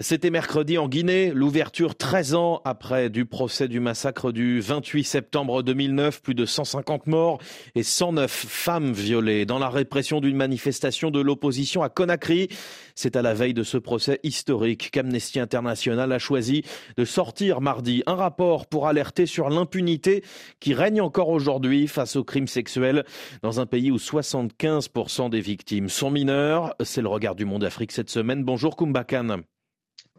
[0.00, 5.62] C'était mercredi en Guinée, l'ouverture 13 ans après du procès du massacre du 28 septembre
[5.62, 7.38] 2009, plus de 150 morts
[7.76, 12.48] et 109 femmes violées dans la répression d'une manifestation de l'opposition à Conakry.
[12.96, 16.64] C'est à la veille de ce procès historique qu'Amnesty International a choisi
[16.96, 20.24] de sortir mardi un rapport pour alerter sur l'impunité
[20.58, 23.04] qui règne encore aujourd'hui face aux crimes sexuels
[23.42, 26.74] dans un pays où 75% des victimes sont mineures.
[26.82, 28.42] C'est le regard du monde Afrique cette semaine.
[28.42, 29.44] Bonjour Kumbakan.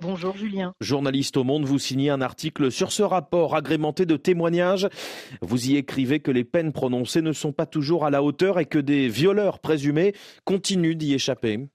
[0.02, 0.73] Bonjour Julien.
[0.82, 4.89] Journaliste au Monde, vous signez un article sur ce rapport agrémenté de témoignages.
[5.42, 8.65] Vous y écrivez que les peines prononcées ne sont pas toujours à la hauteur et
[8.65, 11.70] que des violeurs présumés continuent d'y échapper.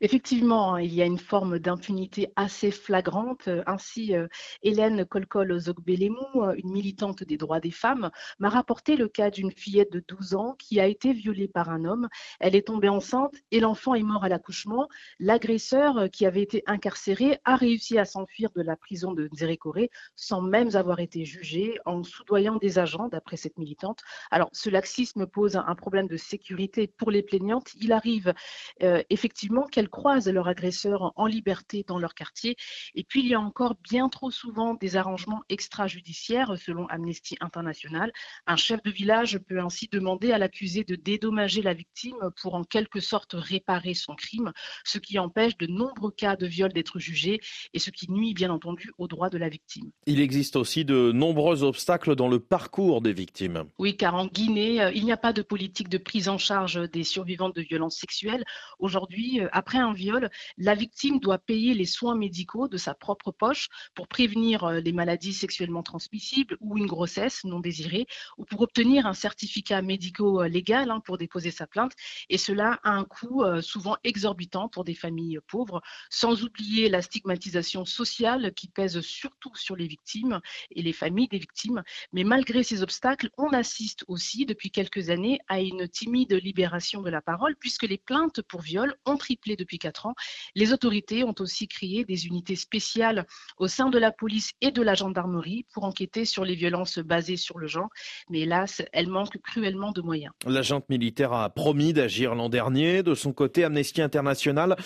[0.00, 3.48] Effectivement, hein, il y a une forme d'impunité assez flagrante.
[3.66, 4.26] Ainsi, euh,
[4.62, 9.92] Hélène Kolkol-Zogbelemou, euh, une militante des droits des femmes, m'a rapporté le cas d'une fillette
[9.92, 12.08] de 12 ans qui a été violée par un homme.
[12.40, 14.88] Elle est tombée enceinte et l'enfant est mort à l'accouchement.
[15.18, 19.88] L'agresseur, euh, qui avait été incarcéré, a réussi à s'enfuir de la prison de Nzerekore
[20.16, 24.00] sans même avoir été jugé en soudoyant des agents, d'après cette militante.
[24.30, 27.70] Alors, ce laxisme pose un problème de sécurité pour les plaignantes.
[27.80, 28.34] Il arrive
[28.80, 32.56] effectivement qu'elles croisent leur agresseur en liberté dans leur quartier.
[32.94, 38.12] Et puis, il y a encore bien trop souvent des arrangements extrajudiciaires, selon Amnesty International.
[38.46, 42.64] Un chef de village peut ainsi demander à l'accusé de dédommager la victime pour en
[42.64, 44.52] quelque sorte réparer son crime,
[44.84, 47.40] ce qui empêche de nombreux cas de viol d'être jugés
[47.74, 49.90] et ce qui nuit bien entendu aux droits de la victime.
[50.06, 53.64] Il existe aussi de nombreux obstacles dans le parcours des victimes.
[53.78, 56.88] Oui, car en Guinée, euh, il n'y a pas de politique de prise en charge
[56.90, 58.44] des survivantes de violences sexuelles.
[58.78, 63.32] Aujourd'hui, euh, après un viol, la victime doit payer les soins médicaux de sa propre
[63.32, 68.06] poche pour prévenir euh, les maladies sexuellement transmissibles ou une grossesse non désirée,
[68.36, 71.90] ou pour obtenir un certificat médico-légal hein, pour déposer sa plainte.
[72.28, 77.02] Et cela a un coût euh, souvent exorbitant pour des familles pauvres, sans oublier la
[77.02, 80.38] stigmatisation sociale qui pèse surtout sur les victimes
[80.70, 81.82] et les familles des victimes.
[82.12, 87.10] Mais malgré ces obstacles, on assiste aussi depuis quelques années à une timide libération de
[87.10, 90.14] la parole, puisque les plaintes pour viol ont triplé depuis quatre ans.
[90.54, 93.26] Les autorités ont aussi créé des unités spéciales
[93.56, 97.36] au sein de la police et de la gendarmerie pour enquêter sur les violences basées
[97.36, 97.88] sur le genre.
[98.30, 100.32] Mais hélas, elles manquent cruellement de moyens.
[100.46, 103.02] L'agente militaire a promis d'agir l'an dernier.
[103.02, 104.76] De son côté, Amnesty International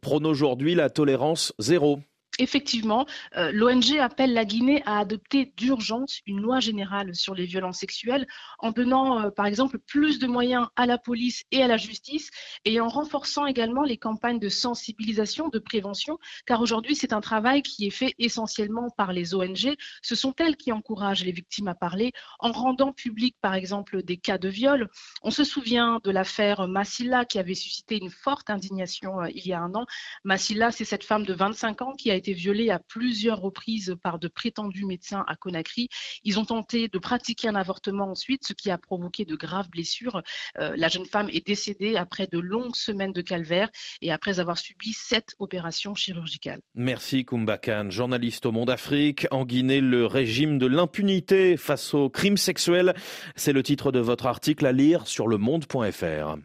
[0.00, 2.00] prône aujourd'hui la tolérance zéro
[2.38, 3.06] Effectivement,
[3.36, 8.26] euh, l'ONG appelle la Guinée à adopter d'urgence une loi générale sur les violences sexuelles
[8.58, 12.30] en donnant, euh, par exemple, plus de moyens à la police et à la justice
[12.64, 17.62] et en renforçant également les campagnes de sensibilisation, de prévention, car aujourd'hui, c'est un travail
[17.62, 19.76] qui est fait essentiellement par les ONG.
[20.02, 24.16] Ce sont elles qui encouragent les victimes à parler en rendant public, par exemple, des
[24.16, 24.88] cas de viol.
[25.22, 29.52] On se souvient de l'affaire Massila qui avait suscité une forte indignation euh, il y
[29.52, 29.86] a un an.
[30.24, 33.96] Massila, c'est cette femme de 25 ans qui a été été violée à plusieurs reprises
[34.02, 35.88] par de prétendus médecins à Conakry.
[36.24, 40.22] Ils ont tenté de pratiquer un avortement ensuite, ce qui a provoqué de graves blessures.
[40.58, 43.68] Euh, la jeune femme est décédée après de longues semaines de calvaire
[44.00, 46.60] et après avoir subi sept opérations chirurgicales.
[46.74, 49.26] Merci Kumbakan, journaliste au Monde Afrique.
[49.30, 52.94] En Guinée, le régime de l'impunité face aux crimes sexuels,
[53.36, 56.38] c'est le titre de votre article à lire sur le monde.fr.